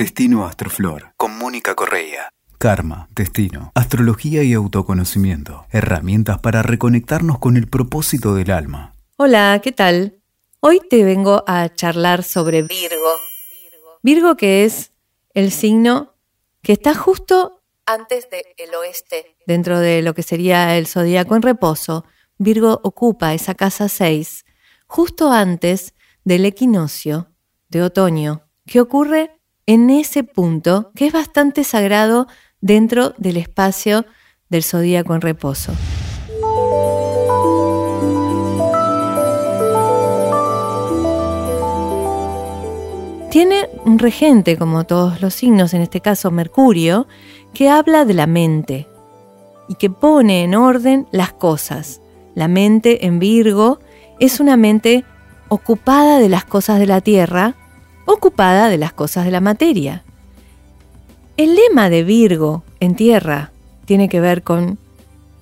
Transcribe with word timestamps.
Destino 0.00 0.46
Astroflor 0.46 1.12
con 1.18 1.36
Mónica 1.36 1.74
Correa. 1.74 2.30
Karma, 2.56 3.10
destino, 3.10 3.70
astrología 3.74 4.42
y 4.42 4.54
autoconocimiento. 4.54 5.66
Herramientas 5.68 6.38
para 6.38 6.62
reconectarnos 6.62 7.38
con 7.38 7.58
el 7.58 7.68
propósito 7.68 8.34
del 8.34 8.50
alma. 8.50 8.94
Hola, 9.18 9.60
¿qué 9.62 9.72
tal? 9.72 10.22
Hoy 10.60 10.80
te 10.88 11.04
vengo 11.04 11.44
a 11.46 11.68
charlar 11.68 12.22
sobre 12.22 12.62
Virgo. 12.62 13.10
Virgo 14.02 14.38
que 14.38 14.64
es 14.64 14.92
el 15.34 15.52
signo 15.52 16.14
que 16.62 16.72
está 16.72 16.94
justo 16.94 17.60
antes 17.84 18.26
del 18.30 18.74
oeste, 18.76 19.36
dentro 19.46 19.80
de 19.80 20.00
lo 20.00 20.14
que 20.14 20.22
sería 20.22 20.78
el 20.78 20.86
zodíaco 20.86 21.36
en 21.36 21.42
reposo. 21.42 22.06
Virgo 22.38 22.80
ocupa 22.84 23.34
esa 23.34 23.54
casa 23.54 23.90
6 23.90 24.46
justo 24.86 25.30
antes 25.30 25.92
del 26.24 26.46
equinoccio 26.46 27.34
de 27.68 27.82
otoño, 27.82 28.48
que 28.64 28.80
ocurre 28.80 29.39
en 29.72 29.88
ese 29.88 30.24
punto 30.24 30.90
que 30.96 31.06
es 31.06 31.12
bastante 31.12 31.62
sagrado 31.62 32.26
dentro 32.60 33.14
del 33.18 33.36
espacio 33.36 34.04
del 34.48 34.64
zodíaco 34.64 35.14
en 35.14 35.20
reposo. 35.20 35.72
Tiene 43.30 43.68
un 43.84 44.00
regente, 44.00 44.58
como 44.58 44.82
todos 44.86 45.22
los 45.22 45.34
signos, 45.34 45.72
en 45.72 45.82
este 45.82 46.00
caso 46.00 46.32
Mercurio, 46.32 47.06
que 47.54 47.68
habla 47.68 48.04
de 48.04 48.14
la 48.14 48.26
mente 48.26 48.88
y 49.68 49.76
que 49.76 49.88
pone 49.88 50.42
en 50.42 50.56
orden 50.56 51.06
las 51.12 51.32
cosas. 51.32 52.00
La 52.34 52.48
mente 52.48 53.06
en 53.06 53.20
Virgo 53.20 53.78
es 54.18 54.40
una 54.40 54.56
mente 54.56 55.04
ocupada 55.48 56.18
de 56.18 56.28
las 56.28 56.44
cosas 56.44 56.80
de 56.80 56.86
la 56.86 57.00
tierra, 57.00 57.54
ocupada 58.12 58.68
de 58.68 58.78
las 58.78 58.92
cosas 58.92 59.24
de 59.24 59.30
la 59.30 59.40
materia. 59.40 60.04
El 61.36 61.54
lema 61.54 61.90
de 61.90 62.04
Virgo 62.04 62.62
en 62.80 62.96
tierra 62.96 63.52
tiene 63.84 64.08
que 64.08 64.20
ver 64.20 64.42
con 64.42 64.78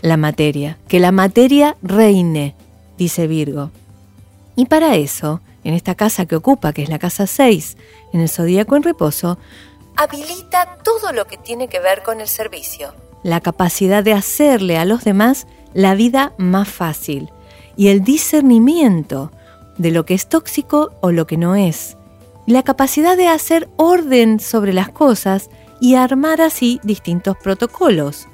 la 0.00 0.16
materia, 0.16 0.78
que 0.88 1.00
la 1.00 1.12
materia 1.12 1.76
reine, 1.82 2.54
dice 2.96 3.26
Virgo. 3.26 3.70
Y 4.56 4.66
para 4.66 4.96
eso 4.96 5.40
en 5.64 5.74
esta 5.74 5.94
casa 5.94 6.24
que 6.24 6.34
ocupa, 6.34 6.72
que 6.72 6.82
es 6.82 6.88
la 6.88 6.98
casa 6.98 7.26
6, 7.26 7.76
en 8.14 8.20
el 8.20 8.30
zodíaco 8.30 8.74
en 8.74 8.82
reposo, 8.82 9.38
habilita 9.96 10.78
todo 10.82 11.12
lo 11.12 11.26
que 11.26 11.36
tiene 11.36 11.68
que 11.68 11.78
ver 11.78 12.02
con 12.02 12.22
el 12.22 12.28
servicio. 12.28 12.94
La 13.22 13.40
capacidad 13.40 14.02
de 14.02 14.14
hacerle 14.14 14.78
a 14.78 14.86
los 14.86 15.04
demás 15.04 15.46
la 15.74 15.94
vida 15.94 16.32
más 16.38 16.68
fácil 16.68 17.30
y 17.76 17.88
el 17.88 18.02
discernimiento 18.02 19.30
de 19.76 19.90
lo 19.90 20.06
que 20.06 20.14
es 20.14 20.26
tóxico 20.26 20.92
o 21.02 21.12
lo 21.12 21.26
que 21.26 21.36
no 21.36 21.54
es. 21.54 21.97
La 22.48 22.62
capacidad 22.62 23.14
de 23.14 23.28
hacer 23.28 23.68
orden 23.76 24.40
sobre 24.40 24.72
las 24.72 24.88
cosas 24.88 25.50
y 25.82 25.96
armar 25.96 26.40
así 26.40 26.80
distintos 26.82 27.36
protocolos. 27.36 28.26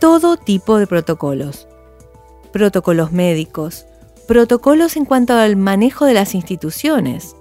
Todo 0.00 0.38
tipo 0.38 0.78
de 0.78 0.86
protocolos. 0.86 1.68
Protocolos 2.50 3.12
médicos, 3.12 3.84
protocolos 4.26 4.96
en 4.96 5.04
cuanto 5.04 5.34
al 5.34 5.56
manejo 5.56 6.06
de 6.06 6.14
las 6.14 6.34
instituciones, 6.34 7.36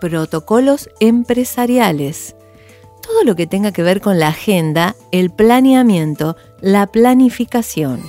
protocolos 0.00 0.90
empresariales, 0.98 2.34
todo 3.02 3.22
lo 3.22 3.36
que 3.36 3.46
tenga 3.46 3.70
que 3.70 3.84
ver 3.84 4.00
con 4.00 4.18
la 4.18 4.30
agenda, 4.30 4.96
el 5.12 5.30
planeamiento, 5.30 6.34
la 6.60 6.88
planificación. 6.88 8.02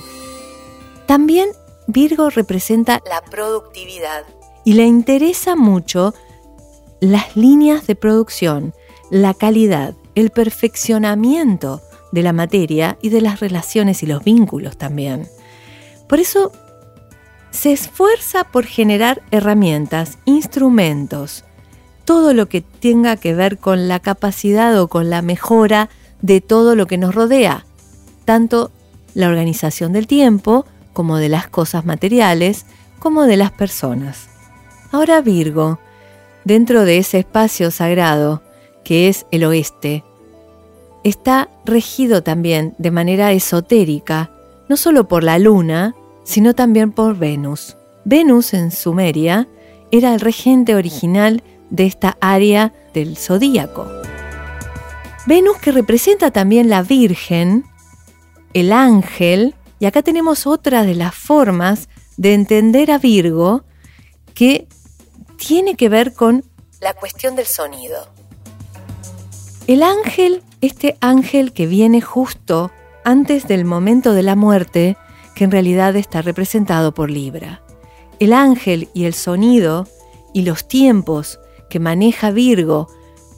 También 1.06 1.50
Virgo 1.86 2.30
representa 2.30 3.00
la 3.08 3.22
productividad 3.30 4.24
y 4.64 4.72
le 4.72 4.86
interesa 4.86 5.54
mucho 5.54 6.14
las 7.02 7.36
líneas 7.36 7.88
de 7.88 7.96
producción, 7.96 8.74
la 9.10 9.34
calidad, 9.34 9.94
el 10.14 10.30
perfeccionamiento 10.30 11.82
de 12.12 12.22
la 12.22 12.32
materia 12.32 12.96
y 13.02 13.08
de 13.08 13.20
las 13.20 13.40
relaciones 13.40 14.04
y 14.04 14.06
los 14.06 14.22
vínculos 14.22 14.76
también. 14.76 15.26
Por 16.08 16.20
eso 16.20 16.52
se 17.50 17.72
esfuerza 17.72 18.44
por 18.44 18.66
generar 18.66 19.20
herramientas, 19.32 20.16
instrumentos, 20.26 21.42
todo 22.04 22.34
lo 22.34 22.48
que 22.48 22.60
tenga 22.60 23.16
que 23.16 23.34
ver 23.34 23.58
con 23.58 23.88
la 23.88 23.98
capacidad 23.98 24.80
o 24.80 24.86
con 24.86 25.10
la 25.10 25.22
mejora 25.22 25.90
de 26.20 26.40
todo 26.40 26.76
lo 26.76 26.86
que 26.86 26.98
nos 26.98 27.16
rodea, 27.16 27.66
tanto 28.24 28.70
la 29.14 29.26
organización 29.26 29.92
del 29.92 30.06
tiempo 30.06 30.66
como 30.92 31.16
de 31.16 31.30
las 31.30 31.48
cosas 31.48 31.84
materiales, 31.84 32.64
como 33.00 33.24
de 33.24 33.38
las 33.38 33.50
personas. 33.50 34.28
Ahora 34.92 35.20
Virgo, 35.20 35.80
dentro 36.44 36.84
de 36.84 36.98
ese 36.98 37.20
espacio 37.20 37.70
sagrado 37.70 38.42
que 38.84 39.08
es 39.08 39.26
el 39.30 39.44
oeste, 39.44 40.04
está 41.04 41.48
regido 41.64 42.22
también 42.22 42.74
de 42.78 42.90
manera 42.90 43.32
esotérica, 43.32 44.30
no 44.68 44.76
solo 44.76 45.08
por 45.08 45.24
la 45.24 45.38
luna, 45.38 45.94
sino 46.24 46.54
también 46.54 46.92
por 46.92 47.16
Venus. 47.16 47.76
Venus 48.04 48.54
en 48.54 48.70
Sumeria 48.70 49.48
era 49.90 50.14
el 50.14 50.20
regente 50.20 50.74
original 50.74 51.42
de 51.70 51.86
esta 51.86 52.16
área 52.20 52.72
del 52.94 53.16
zodíaco. 53.16 53.86
Venus 55.26 55.58
que 55.58 55.72
representa 55.72 56.30
también 56.30 56.68
la 56.68 56.82
Virgen, 56.82 57.64
el 58.54 58.72
ángel, 58.72 59.54
y 59.78 59.86
acá 59.86 60.02
tenemos 60.02 60.46
otra 60.46 60.84
de 60.84 60.94
las 60.94 61.14
formas 61.14 61.88
de 62.16 62.34
entender 62.34 62.90
a 62.90 62.98
Virgo 62.98 63.64
que 64.34 64.66
tiene 65.46 65.74
que 65.74 65.88
ver 65.88 66.14
con 66.14 66.44
la 66.80 66.94
cuestión 66.94 67.34
del 67.34 67.46
sonido. 67.46 68.06
El 69.66 69.82
ángel, 69.82 70.42
este 70.60 70.96
ángel 71.00 71.52
que 71.52 71.66
viene 71.66 72.00
justo 72.00 72.70
antes 73.04 73.48
del 73.48 73.64
momento 73.64 74.12
de 74.12 74.22
la 74.22 74.36
muerte, 74.36 74.96
que 75.34 75.44
en 75.44 75.50
realidad 75.50 75.96
está 75.96 76.22
representado 76.22 76.94
por 76.94 77.10
Libra. 77.10 77.62
El 78.20 78.32
ángel 78.32 78.88
y 78.94 79.04
el 79.04 79.14
sonido 79.14 79.88
y 80.32 80.42
los 80.42 80.68
tiempos 80.68 81.40
que 81.68 81.80
maneja 81.80 82.30
Virgo 82.30 82.88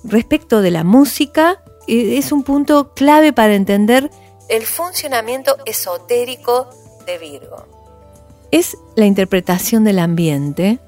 respecto 0.02 0.60
de 0.60 0.70
la 0.70 0.84
música 0.84 1.62
eh, 1.86 2.18
es 2.18 2.32
un 2.32 2.42
punto 2.42 2.92
clave 2.92 3.32
para 3.32 3.54
entender 3.54 4.10
el 4.50 4.64
funcionamiento 4.64 5.56
esotérico 5.64 6.68
de 7.06 7.18
Virgo. 7.18 7.66
Es 8.50 8.76
la 8.94 9.06
interpretación 9.06 9.84
del 9.84 9.98
ambiente, 9.98 10.80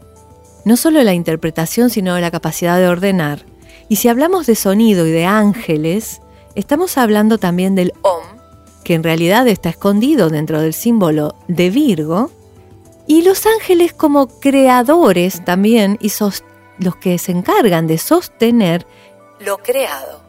no 0.66 0.76
solo 0.76 1.02
la 1.04 1.14
interpretación, 1.14 1.90
sino 1.90 2.18
la 2.18 2.32
capacidad 2.32 2.76
de 2.76 2.88
ordenar. 2.88 3.46
Y 3.88 3.96
si 3.96 4.08
hablamos 4.08 4.46
de 4.46 4.56
sonido 4.56 5.06
y 5.06 5.12
de 5.12 5.24
ángeles, 5.24 6.20
estamos 6.56 6.98
hablando 6.98 7.38
también 7.38 7.76
del 7.76 7.92
OM, 8.02 8.24
que 8.82 8.94
en 8.94 9.04
realidad 9.04 9.46
está 9.46 9.68
escondido 9.68 10.28
dentro 10.28 10.60
del 10.60 10.74
símbolo 10.74 11.36
de 11.46 11.70
Virgo, 11.70 12.32
y 13.06 13.22
los 13.22 13.46
ángeles 13.46 13.92
como 13.92 14.26
creadores 14.26 15.44
también 15.44 15.98
y 16.00 16.10
los 16.78 16.96
que 16.96 17.16
se 17.18 17.30
encargan 17.30 17.86
de 17.86 17.98
sostener 17.98 18.88
lo 19.38 19.58
creado. 19.58 20.20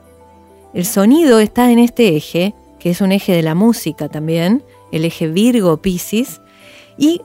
El 0.75 0.85
sonido 0.85 1.39
está 1.39 1.71
en 1.71 1.79
este 1.79 2.15
eje, 2.15 2.53
que 2.77 2.91
es 2.91 3.01
un 3.01 3.11
eje 3.11 3.33
de 3.33 3.41
la 3.41 3.55
música 3.55 4.07
también, 4.07 4.63
el 4.91 5.03
eje 5.03 5.27
Virgo-Piscis, 5.29 6.41
y 6.95 7.21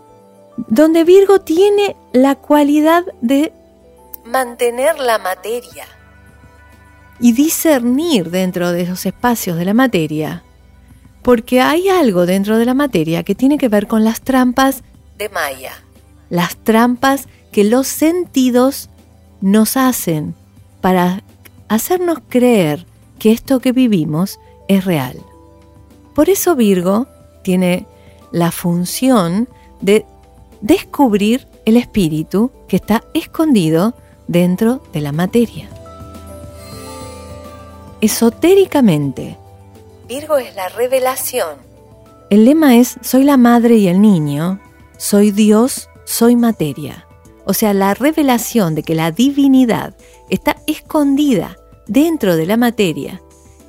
donde 0.56 1.04
Virgo 1.04 1.40
tiene 1.40 1.96
la 2.12 2.34
cualidad 2.34 3.04
de 3.20 3.52
mantener 4.24 4.98
la 4.98 5.18
materia 5.18 5.86
y 7.20 7.32
discernir 7.32 8.30
dentro 8.30 8.72
de 8.72 8.82
esos 8.82 9.06
espacios 9.06 9.56
de 9.56 9.64
la 9.64 9.74
materia 9.74 10.42
porque 11.22 11.60
hay 11.60 11.88
algo 11.88 12.26
dentro 12.26 12.58
de 12.58 12.64
la 12.64 12.74
materia 12.74 13.22
que 13.22 13.34
tiene 13.34 13.56
que 13.56 13.68
ver 13.68 13.86
con 13.86 14.04
las 14.04 14.20
trampas 14.20 14.82
de 15.16 15.28
Maya, 15.28 15.72
las 16.28 16.56
trampas 16.56 17.28
que 17.52 17.64
los 17.64 17.86
sentidos 17.86 18.90
nos 19.40 19.76
hacen 19.76 20.34
para 20.80 21.22
hacernos 21.68 22.18
creer 22.28 22.86
que 23.18 23.30
esto 23.30 23.60
que 23.60 23.72
vivimos 23.72 24.40
es 24.68 24.84
real. 24.84 25.16
Por 26.14 26.28
eso 26.28 26.56
Virgo 26.56 27.06
tiene 27.42 27.86
la 28.32 28.50
función 28.50 29.48
de 29.80 30.04
descubrir 30.62 31.46
el 31.66 31.76
espíritu 31.76 32.50
que 32.68 32.76
está 32.76 33.04
escondido 33.12 33.94
dentro 34.26 34.82
de 34.92 35.00
la 35.00 35.12
materia. 35.12 35.68
Esotéricamente, 38.00 39.36
Virgo 40.08 40.36
es 40.36 40.54
la 40.56 40.68
revelación. 40.68 41.56
El 42.30 42.44
lema 42.44 42.76
es, 42.76 42.96
soy 43.02 43.24
la 43.24 43.36
madre 43.36 43.76
y 43.76 43.88
el 43.88 44.00
niño, 44.00 44.60
soy 44.96 45.30
Dios, 45.30 45.88
soy 46.04 46.36
materia. 46.36 47.06
O 47.44 47.54
sea, 47.54 47.74
la 47.74 47.94
revelación 47.94 48.74
de 48.74 48.82
que 48.82 48.94
la 48.94 49.10
divinidad 49.10 49.94
está 50.30 50.56
escondida 50.66 51.56
dentro 51.86 52.36
de 52.36 52.46
la 52.46 52.56
materia 52.56 53.20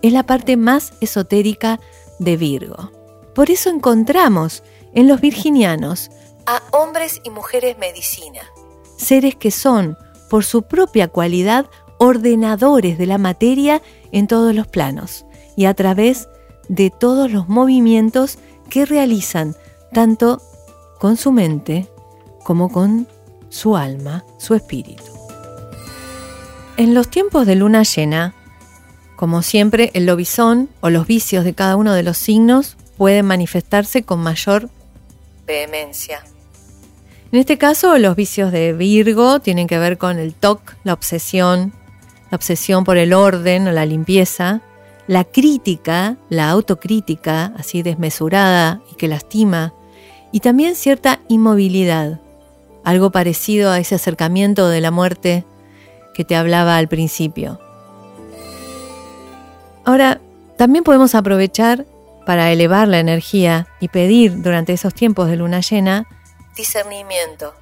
es 0.01 0.13
la 0.13 0.23
parte 0.23 0.57
más 0.57 0.93
esotérica 1.01 1.79
de 2.19 2.37
Virgo. 2.37 2.91
Por 3.33 3.49
eso 3.49 3.69
encontramos 3.69 4.63
en 4.93 5.07
los 5.07 5.21
virginianos 5.21 6.11
a 6.45 6.61
hombres 6.71 7.21
y 7.23 7.29
mujeres 7.29 7.77
medicina, 7.77 8.41
seres 8.97 9.35
que 9.35 9.51
son, 9.51 9.97
por 10.29 10.43
su 10.43 10.63
propia 10.63 11.07
cualidad, 11.07 11.67
ordenadores 11.97 12.97
de 12.97 13.05
la 13.05 13.17
materia 13.17 13.81
en 14.11 14.27
todos 14.27 14.53
los 14.53 14.67
planos 14.67 15.25
y 15.55 15.65
a 15.65 15.73
través 15.73 16.27
de 16.67 16.89
todos 16.89 17.31
los 17.31 17.47
movimientos 17.49 18.37
que 18.69 18.85
realizan 18.85 19.55
tanto 19.93 20.41
con 20.99 21.17
su 21.17 21.31
mente 21.31 21.87
como 22.43 22.71
con 22.71 23.07
su 23.49 23.77
alma, 23.77 24.25
su 24.37 24.55
espíritu. 24.55 25.03
En 26.75 26.93
los 26.93 27.07
tiempos 27.07 27.45
de 27.45 27.55
luna 27.55 27.83
llena, 27.83 28.33
como 29.15 29.43
siempre, 29.43 29.91
el 29.93 30.07
lobizón 30.07 30.69
o 30.81 30.89
los 30.89 31.05
vicios 31.05 31.45
de 31.45 31.53
cada 31.53 31.75
uno 31.75 31.93
de 31.93 32.03
los 32.03 32.17
signos 32.17 32.77
pueden 32.97 33.25
manifestarse 33.25 34.03
con 34.03 34.19
mayor 34.19 34.69
vehemencia. 35.45 36.23
En 37.33 37.39
este 37.39 37.57
caso, 37.57 37.97
los 37.97 38.15
vicios 38.15 38.51
de 38.51 38.73
Virgo 38.73 39.39
tienen 39.39 39.65
que 39.65 39.79
ver 39.79 39.97
con 39.97 40.19
el 40.19 40.35
TOC, 40.35 40.75
la 40.83 40.93
obsesión, 40.93 41.73
la 42.29 42.35
obsesión 42.35 42.83
por 42.83 42.97
el 42.97 43.11
orden 43.11 43.67
o 43.67 43.71
la 43.71 43.87
limpieza, 43.87 44.61
la 45.07 45.23
crítica, 45.23 46.15
la 46.29 46.51
autocrítica, 46.51 47.51
así 47.57 47.81
desmesurada 47.81 48.81
y 48.91 48.95
que 48.97 49.07
lastima, 49.07 49.73
y 50.31 50.41
también 50.41 50.75
cierta 50.75 51.21
inmovilidad, 51.27 52.19
algo 52.83 53.09
parecido 53.11 53.71
a 53.71 53.79
ese 53.79 53.95
acercamiento 53.95 54.69
de 54.69 54.81
la 54.81 54.91
muerte 54.91 55.43
que 56.13 56.25
te 56.25 56.35
hablaba 56.35 56.77
al 56.77 56.87
principio. 56.87 57.59
Ahora, 59.85 60.21
también 60.55 60.83
podemos 60.83 61.15
aprovechar 61.15 61.87
para 62.27 62.51
elevar 62.51 62.87
la 62.87 62.99
energía 62.99 63.65
y 63.79 63.87
pedir 63.87 64.43
durante 64.43 64.73
esos 64.73 64.93
tiempos 64.93 65.29
de 65.29 65.37
luna 65.37 65.61
llena 65.61 66.05
discernimiento, 66.55 67.53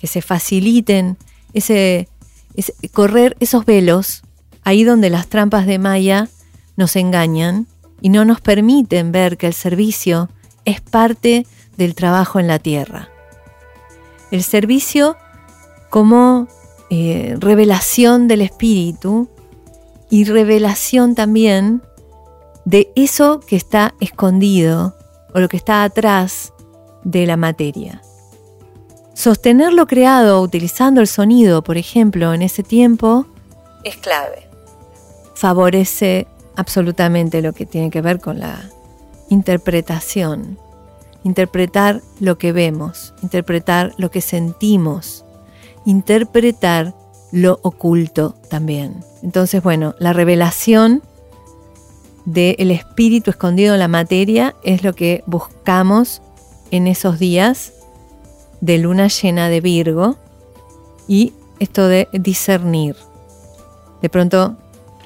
que 0.00 0.06
se 0.06 0.22
faciliten 0.22 1.16
ese, 1.52 2.08
correr 2.92 3.36
esos 3.40 3.64
velos 3.64 4.22
ahí 4.64 4.84
donde 4.84 5.10
las 5.10 5.28
trampas 5.28 5.66
de 5.66 5.78
Maya 5.78 6.28
nos 6.76 6.96
engañan 6.96 7.66
y 8.00 8.08
no 8.08 8.24
nos 8.24 8.40
permiten 8.40 9.12
ver 9.12 9.36
que 9.36 9.46
el 9.46 9.54
servicio 9.54 10.28
es 10.64 10.80
parte 10.80 11.46
del 11.76 11.94
trabajo 11.94 12.40
en 12.40 12.48
la 12.48 12.58
tierra. 12.58 13.08
El 14.30 14.42
servicio 14.42 15.16
como 15.90 16.48
eh, 16.90 17.36
revelación 17.38 18.28
del 18.28 18.42
espíritu 18.42 19.28
y 20.10 20.24
revelación 20.24 21.14
también 21.14 21.82
de 22.64 22.90
eso 22.96 23.40
que 23.40 23.56
está 23.56 23.94
escondido 24.00 24.96
o 25.34 25.40
lo 25.40 25.48
que 25.48 25.56
está 25.56 25.84
atrás 25.84 26.52
de 27.04 27.26
la 27.26 27.36
materia. 27.36 28.02
Sostener 29.14 29.72
lo 29.72 29.86
creado 29.86 30.40
utilizando 30.40 31.00
el 31.00 31.06
sonido, 31.06 31.62
por 31.62 31.76
ejemplo, 31.76 32.32
en 32.32 32.42
ese 32.42 32.62
tiempo, 32.62 33.26
es 33.84 33.96
clave. 33.96 34.48
Favorece 35.34 36.26
absolutamente 36.56 37.42
lo 37.42 37.52
que 37.52 37.66
tiene 37.66 37.90
que 37.90 38.00
ver 38.00 38.20
con 38.20 38.38
la 38.38 38.70
interpretación. 39.28 40.58
Interpretar 41.24 42.00
lo 42.20 42.38
que 42.38 42.52
vemos, 42.52 43.14
interpretar 43.22 43.92
lo 43.96 44.10
que 44.10 44.20
sentimos, 44.20 45.24
interpretar 45.84 46.94
lo 47.32 47.60
oculto 47.62 48.34
también. 48.48 49.04
Entonces, 49.22 49.62
bueno, 49.62 49.94
la 49.98 50.12
revelación 50.12 51.02
del 52.24 52.70
espíritu 52.70 53.30
escondido 53.30 53.74
en 53.74 53.80
la 53.80 53.88
materia 53.88 54.54
es 54.62 54.84
lo 54.84 54.94
que 54.94 55.22
buscamos 55.26 56.21
en 56.72 56.88
esos 56.88 57.20
días 57.20 57.74
de 58.60 58.78
luna 58.78 59.06
llena 59.06 59.48
de 59.48 59.60
Virgo 59.60 60.16
y 61.06 61.32
esto 61.60 61.86
de 61.86 62.08
discernir. 62.12 62.96
De 64.00 64.08
pronto 64.08 64.56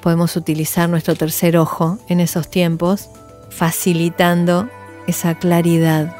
podemos 0.01 0.35
utilizar 0.35 0.89
nuestro 0.89 1.15
tercer 1.15 1.57
ojo 1.57 1.99
en 2.07 2.19
esos 2.21 2.49
tiempos, 2.49 3.09
facilitando 3.49 4.69
esa 5.05 5.35
claridad. 5.35 6.15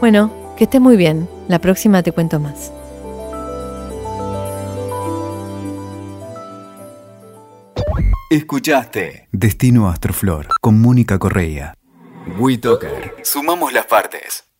Bueno, 0.00 0.32
que 0.56 0.64
esté 0.64 0.80
muy 0.80 0.96
bien. 0.96 1.28
La 1.48 1.58
próxima 1.58 2.02
te 2.02 2.12
cuento 2.12 2.40
más. 2.40 2.72
Escuchaste 8.30 9.28
Destino 9.32 9.90
Astroflor 9.90 10.48
con 10.60 10.80
Mónica 10.80 11.18
Correa. 11.18 11.74
Sumamos 13.24 13.72
las 13.72 13.86
partes. 13.86 14.51